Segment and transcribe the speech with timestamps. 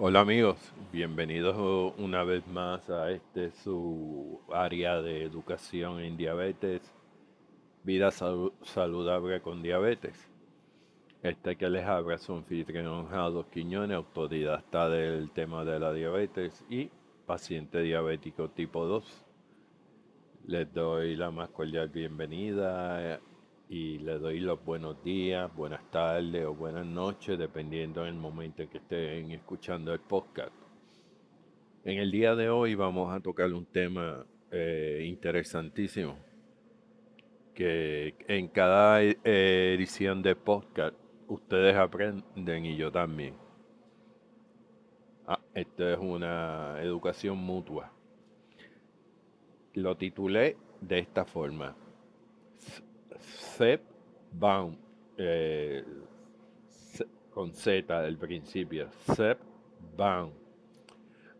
[0.00, 0.56] Hola amigos,
[0.92, 6.82] bienvenidos una vez más a este su área de educación en diabetes,
[7.84, 10.28] vida saludable con diabetes.
[11.22, 13.06] Este que les habla es un anfitrión
[13.52, 16.90] Quiñones, autodidacta del tema de la diabetes y
[17.24, 19.24] paciente diabético tipo 2.
[20.48, 23.20] Les doy la más cordial bienvenida
[23.74, 28.68] y les doy los buenos días, buenas tardes o buenas noches, dependiendo del momento en
[28.68, 30.52] que estén escuchando el podcast.
[31.84, 36.16] En el día de hoy vamos a tocar un tema eh, interesantísimo
[37.52, 43.34] que en cada eh, edición de podcast ustedes aprenden y yo también.
[45.26, 47.90] Ah, esto es una educación mutua.
[49.72, 51.74] Lo titulé de esta forma.
[53.56, 53.82] Sep
[54.32, 54.76] Baum,
[55.16, 55.84] eh,
[57.30, 58.88] con Z del principio.
[59.14, 59.38] Sep
[59.96, 60.32] Baum.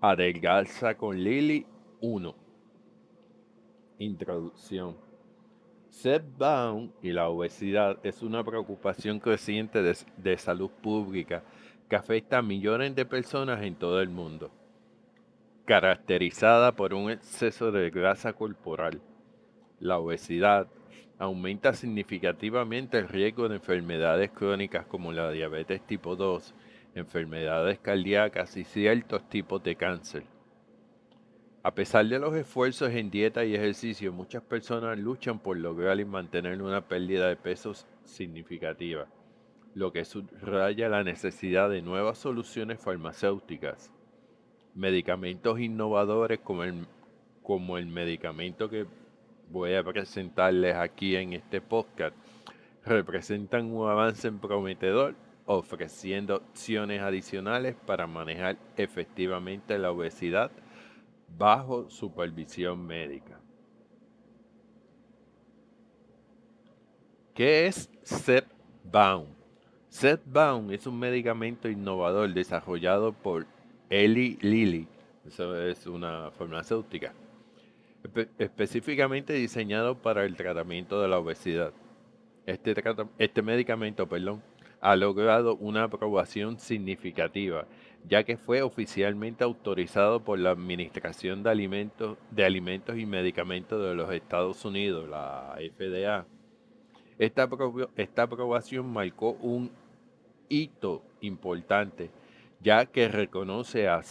[0.00, 1.64] Adelgaza con Lili
[2.00, 2.34] 1.
[3.98, 4.96] Introducción.
[5.90, 11.44] Setbound y la obesidad es una preocupación creciente de, salud pública
[11.88, 14.50] que afecta a millones de personas en todo el mundo,
[15.64, 19.00] caracterizada por un exceso de grasa corporal.
[19.78, 20.68] La obesidad
[21.20, 26.54] aumenta significativamente el riesgo de enfermedades crónicas como la diabetes tipo 2,
[26.94, 30.22] enfermedades cardíacas y ciertos tipos de cáncer.
[31.62, 36.06] A pesar de los esfuerzos en dieta y ejercicio, muchas personas luchan por lograr y
[36.06, 39.06] mantener una pérdida de peso significativa,
[39.74, 43.92] lo que subraya la necesidad de nuevas soluciones farmacéuticas,
[44.74, 46.86] medicamentos innovadores como el,
[47.42, 48.86] como el medicamento que
[49.50, 52.14] voy a presentarles aquí en este podcast,
[52.84, 55.14] representan un avance prometedor
[55.46, 60.50] ofreciendo opciones adicionales para manejar efectivamente la obesidad
[61.36, 63.40] bajo supervisión médica.
[67.34, 69.28] ¿Qué es Zepbound?
[69.90, 73.46] Zepbound es un medicamento innovador desarrollado por
[73.88, 74.86] Eli Lilly,
[75.26, 77.12] eso es una farmacéutica,
[78.38, 81.72] específicamente diseñado para el tratamiento de la obesidad.
[82.46, 82.74] Este,
[83.18, 84.42] este medicamento perdón,
[84.80, 87.66] ha logrado una aprobación significativa
[88.08, 93.94] ya que fue oficialmente autorizado por la Administración de Alimentos, de Alimentos y Medicamentos de
[93.94, 96.26] los Estados Unidos, la FDA.
[97.18, 97.48] Esta,
[97.96, 99.70] esta aprobación marcó un
[100.48, 102.10] hito importante,
[102.60, 104.02] ya que reconoce a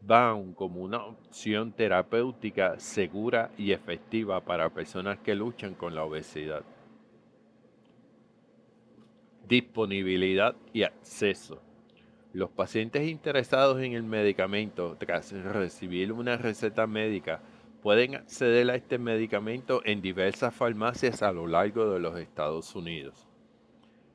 [0.00, 6.62] Zepbound como una opción terapéutica segura y efectiva para personas que luchan con la obesidad.
[9.46, 11.60] Disponibilidad y acceso.
[12.32, 17.40] Los pacientes interesados en el medicamento tras recibir una receta médica
[17.82, 23.26] pueden acceder a este medicamento en diversas farmacias a lo largo de los Estados Unidos.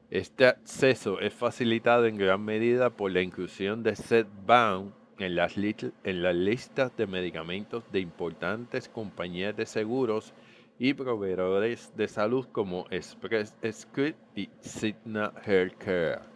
[0.09, 6.95] Este acceso es facilitado en gran medida por la inclusión de Zepbound en las, listas
[6.97, 10.33] de medicamentos de importantes compañías de seguros
[10.77, 16.35] y proveedores de salud como Express Script y Cigna Healthcare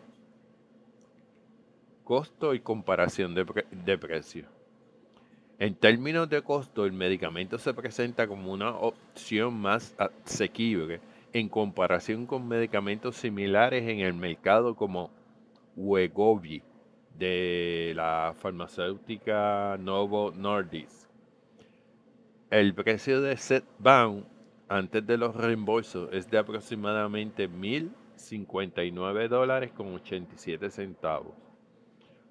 [2.10, 4.46] costo y comparación de, precio.
[5.60, 9.96] En términos de costo, el medicamento se presenta como una opción más
[10.26, 11.02] asequible
[11.34, 15.12] en comparación con medicamentos similares en el mercado como
[15.76, 16.64] Wegovy
[17.19, 21.07] de la farmacéutica Novo Nordisk.
[22.50, 24.25] El precio de Setbound
[24.69, 31.33] antes de los reembolsos es de aproximadamente 1.059 dólares con 87 centavos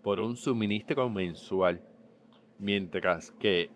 [0.03, 1.83] por un suministro mensual,
[2.59, 3.69] mientras que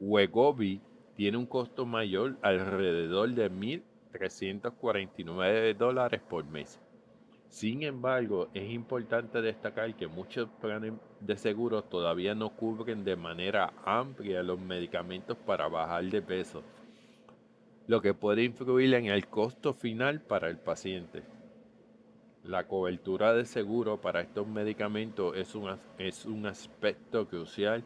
[0.00, 0.80] Wegovy
[1.14, 6.80] tiene un costo mayor alrededor de 1.349 dólares por mes.
[7.50, 13.72] Sin embargo, es importante destacar que muchos planes de seguro todavía no cubren de manera
[13.84, 16.62] amplia los medicamentos para bajar de peso,
[17.88, 21.24] lo que puede influir en el costo final para el paciente.
[22.44, 27.82] La cobertura de seguro para estos medicamentos es un, es un aspecto crucial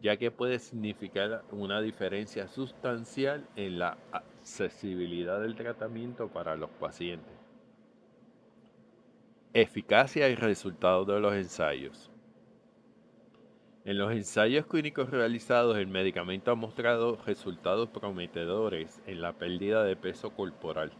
[0.00, 7.37] ya que puede significar una diferencia sustancial en la accesibilidad del tratamiento para los pacientes.
[9.54, 12.10] Eficacia y resultados de los ensayos.
[13.86, 19.96] En los ensayos clínicos realizados, el medicamento ha mostrado resultados prometedores en la pérdida de
[19.96, 20.92] peso corporal.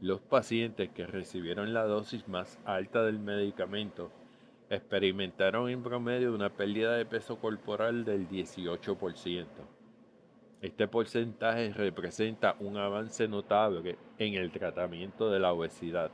[0.00, 4.10] Los pacientes que recibieron la dosis más alta del medicamento
[4.70, 9.44] experimentaron en promedio una pérdida de peso corporal del 18%.
[10.62, 16.10] Este porcentaje representa un avance notable en el tratamiento de la obesidad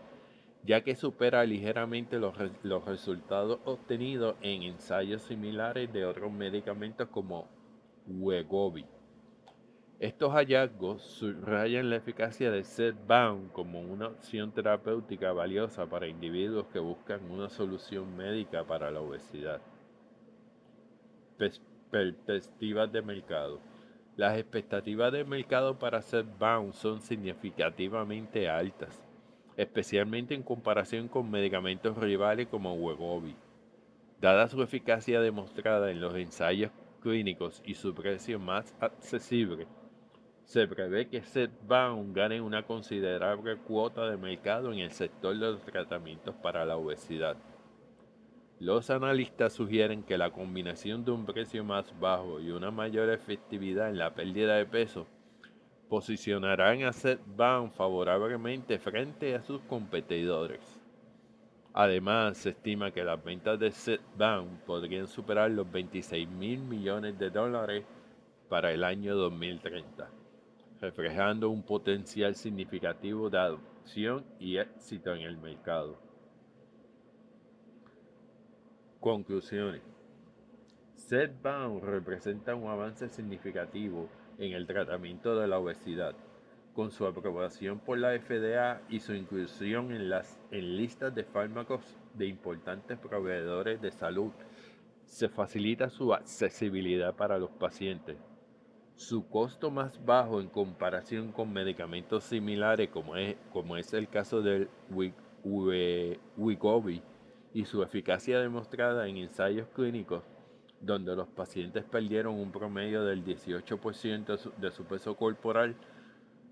[0.69, 2.37] ya que supera ligeramente los,
[2.85, 7.49] resultados obtenidos en ensayos similares de otros medicamentos como
[8.07, 8.85] Wegovy.
[9.99, 16.81] Estos hallazgos subrayan la eficacia de Zepbound como una opción terapéutica valiosa para individuos que
[16.81, 19.63] buscan una solución médica para la obesidad.
[21.39, 23.59] Perspectivas de mercado.
[24.17, 29.08] Las expectativas de mercado para Zepbound son significativamente altas
[29.59, 33.35] especialmente en comparación con medicamentos rivales como Wegovy.
[34.21, 36.71] Dada su eficacia demostrada en los ensayos
[37.03, 39.67] clínicos y su precio más accesible,
[40.45, 45.63] se prevé que Zepbound gane una considerable cuota de mercado en el sector de los
[45.63, 47.37] tratamientos para la obesidad.
[48.61, 53.91] Los analistas sugieren que la combinación de un precio más bajo y una mayor efectividad
[53.91, 55.07] en la pérdida de peso
[55.89, 60.61] posicionarán a Zepbound favorablemente frente a sus competidores.
[61.73, 67.31] Además, se estima que las ventas de Zepbound podrían superar los 26 mil millones de
[67.31, 67.85] dólares
[68.49, 70.09] para el año 2030,
[70.81, 75.97] reflejando un potencial significativo de adopción y éxito en el mercado.
[79.01, 79.83] Conclusiones.
[80.97, 84.09] Zepbound representa un avance significativo
[84.39, 86.15] en el tratamiento de la obesidad,
[86.75, 91.83] con su aprobación por la FDA y su inclusión en, las, en listas de fármacos
[92.15, 94.31] de importantes proveedores de salud,
[95.05, 98.17] se facilita su accesibilidad para los pacientes.
[98.95, 104.43] Su costo más bajo en comparación con medicamentos similares como es, como es el caso
[104.43, 104.69] del
[106.37, 107.03] Wegovy
[107.55, 110.23] y su eficacia demostrada en ensayos clínicos
[110.81, 115.75] donde los pacientes perdieron un promedio del 18% de su peso corporal,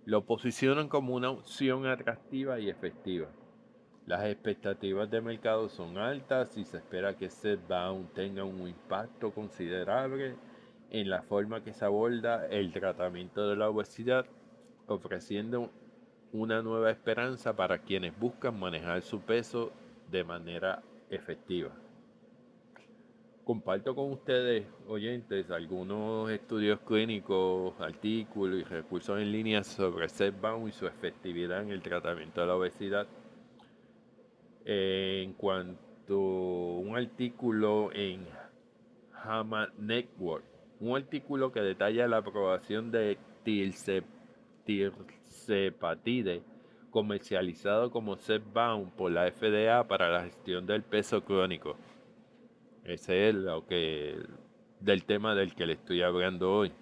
[0.04, 3.28] lo posicionan como una opción atractiva y efectiva.
[4.06, 10.36] Las expectativas de mercado son altas y se espera que Zepbound tenga un impacto considerable
[10.90, 14.26] en la forma que se aborda el tratamiento de la obesidad,
[14.86, 15.70] ofreciendo
[16.32, 19.72] una nueva esperanza para quienes buscan manejar su peso
[20.10, 21.72] de manera efectiva.
[23.46, 30.72] Comparto con ustedes, oyentes, algunos estudios clínicos, artículos y recursos en línea sobre Zepbound y
[30.72, 33.06] su efectividad en el tratamiento de la obesidad.
[34.64, 38.26] en cuanto a un artículo en
[39.12, 40.42] Hama Network,
[40.80, 43.16] un artículo que detalla la aprobación de
[44.64, 46.42] tirzepatide
[46.90, 51.76] comercializado como Zepbound por la FDA para la gestión del peso crónico
[52.86, 54.16] ese es lo que
[54.80, 56.72] del tema del que le estoy hablando hoy.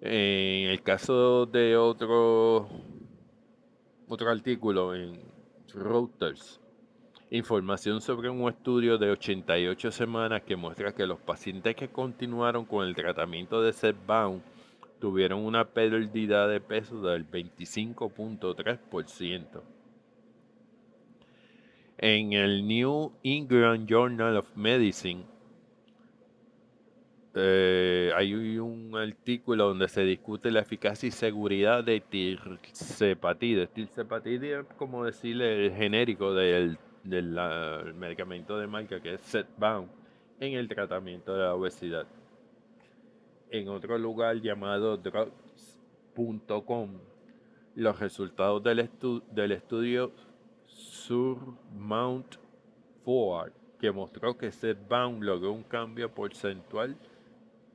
[0.00, 2.68] En el caso de otro
[4.08, 5.20] otro artículo en
[5.74, 6.60] Reuters,
[7.30, 12.86] información sobre un estudio de 88 semanas que muestra que los pacientes que continuaron con
[12.86, 14.42] el tratamiento de Zepbound
[14.98, 19.79] tuvieron una pérdida de peso del 25.3%.
[22.02, 25.22] En el New England Journal of Medicine
[27.34, 33.66] eh, hay un artículo donde se discute la eficacia y seguridad de tirzepatide.
[33.66, 39.90] Tirzepatide es como decirle el genérico del, medicamento de marca que es Zepbound
[40.40, 42.06] en el tratamiento de la obesidad.
[43.50, 45.32] En otro lugar llamado drugs.com,
[47.74, 48.88] los resultados del,
[49.32, 50.12] del estudio
[51.10, 52.36] Surmount
[53.04, 53.50] Ford,
[53.80, 56.94] que mostró que Zepbound logró un cambio porcentual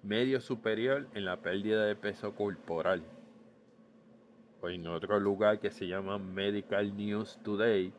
[0.03, 3.03] medio superior en la pérdida de peso corporal.
[4.61, 7.91] O en otro lugar que se llama Medical News Today,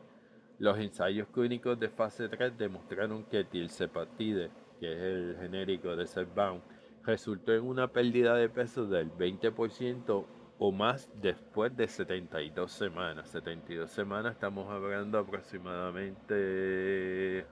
[0.57, 6.63] los ensayos clínicos de fase 3 demostraron que tilsepatide, que es el genérico de Zepbound,
[7.03, 10.25] resultó en una pérdida de peso del 20%
[10.59, 13.29] o más después de 72 semanas.
[13.29, 17.45] 72 semanas estamos hablando aproximadamente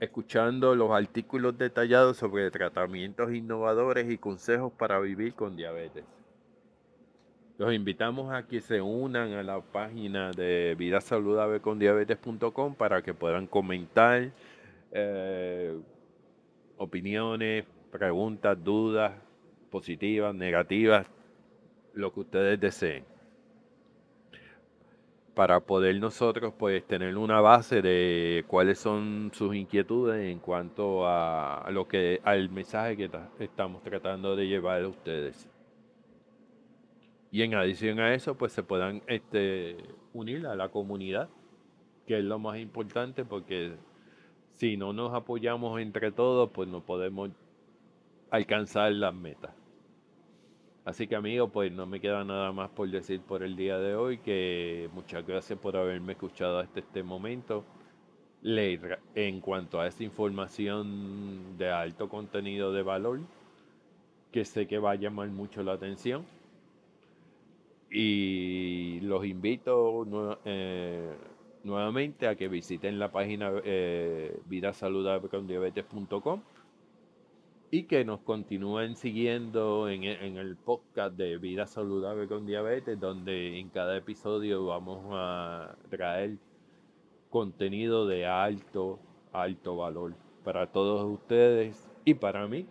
[0.00, 6.04] escuchando los artículos detallados sobre tratamientos innovadores y consejos para vivir con diabetes.
[7.58, 13.02] Los invitamos a que se unan a la página de Vida Saludable con Diabetes.com para
[13.02, 14.30] que puedan comentar
[14.92, 15.78] eh,
[16.78, 19.12] opiniones, preguntas, dudas
[19.70, 21.06] positivas, negativas,
[21.94, 23.04] lo que ustedes deseen.
[25.34, 31.68] Para poder nosotros pues tener una base de cuáles son sus inquietudes en cuanto a
[31.70, 35.48] lo que al mensaje que estamos tratando de llevar a ustedes
[37.30, 39.76] y en adición a eso, pues se puedan este,
[40.14, 41.28] unir a la comunidad,
[42.06, 43.74] que es lo más importante, porque
[44.54, 47.30] si no nos apoyamos entre todos, pues no podemos
[48.30, 49.52] alcanzar las metas.
[50.88, 53.94] Así que amigos, pues no me queda nada más por decir por el día de
[53.94, 57.62] hoy, que muchas gracias por haberme escuchado hasta este momento.
[59.14, 63.20] En cuanto a esta información de alto contenido de valor,
[64.32, 66.24] que sé que va a llamar mucho la atención
[67.90, 70.06] y los invito
[70.46, 71.14] eh,
[71.64, 74.40] nuevamente a que visiten la página eh,
[77.70, 83.58] y que nos continúen siguiendo en, en, el podcast de Vida Saludable con Diabetes, donde
[83.58, 86.38] en cada episodio vamos a traer
[87.30, 88.98] contenido de alto,
[89.32, 92.66] alto valor para todos ustedes y para mí,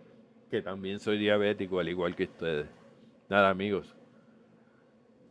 [0.50, 2.68] que también soy diabético al igual que ustedes.
[3.28, 3.94] Nada amigos,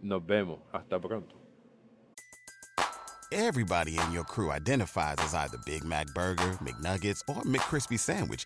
[0.01, 0.59] Nos vemos.
[0.71, 1.35] Hasta pronto.
[3.31, 8.45] Everybody in your crew identifies as either Big Mac Burger, McNuggets, or McCrispy Sandwich.